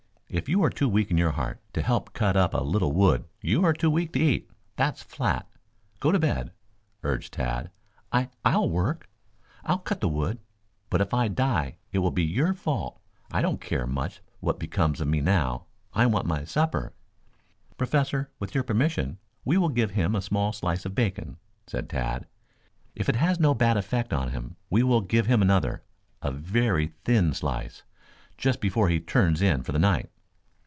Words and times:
If 0.33 0.47
you 0.47 0.63
are 0.63 0.69
too 0.69 0.87
weak 0.87 1.11
in 1.11 1.17
your 1.17 1.31
heart 1.33 1.59
to 1.73 1.81
help 1.81 2.13
cut 2.13 2.37
up 2.37 2.53
a 2.53 2.63
little 2.63 2.93
wood 2.93 3.25
you 3.41 3.65
are 3.65 3.73
too 3.73 3.89
weak 3.91 4.13
to 4.13 4.19
eat. 4.19 4.49
That's 4.77 5.03
flat. 5.03 5.45
Go 5.99 6.13
to 6.13 6.19
bed," 6.19 6.53
urged 7.03 7.33
Tad. 7.33 7.69
"I 8.13 8.29
I'll 8.45 8.69
work. 8.69 9.09
I'll 9.65 9.79
cut 9.79 9.99
the 9.99 10.07
wood, 10.07 10.39
but 10.89 11.01
if 11.01 11.13
I 11.13 11.27
die 11.27 11.75
it 11.91 11.99
will 11.99 12.11
be 12.11 12.23
your 12.23 12.53
fault. 12.53 13.01
I 13.29 13.41
don't 13.41 13.59
care 13.59 13.85
much 13.85 14.21
what 14.39 14.57
becomes 14.57 15.01
of 15.01 15.09
me 15.09 15.19
now. 15.19 15.65
I 15.93 16.05
want 16.05 16.25
my 16.25 16.45
supper." 16.45 16.93
"Professor, 17.75 18.31
with 18.39 18.55
your 18.55 18.63
permission, 18.63 19.17
we 19.43 19.57
will 19.57 19.67
give 19.67 19.91
him 19.91 20.15
a 20.15 20.21
small 20.21 20.53
slice 20.53 20.85
of 20.85 20.95
bacon," 20.95 21.39
said 21.67 21.89
Tad. 21.89 22.25
"If 22.95 23.09
it 23.09 23.17
has 23.17 23.37
no 23.37 23.53
bad 23.53 23.75
effect 23.75 24.13
on 24.13 24.29
him, 24.29 24.55
we 24.69 24.81
will 24.81 25.01
give 25.01 25.25
him 25.25 25.41
another, 25.41 25.83
a 26.21 26.31
very 26.31 26.93
thin 27.03 27.33
slice, 27.33 27.83
just 28.37 28.61
before 28.61 28.87
he 28.87 29.01
turns 29.01 29.41
in 29.41 29.61
for 29.61 29.73
the 29.73 29.77
night." 29.77 30.09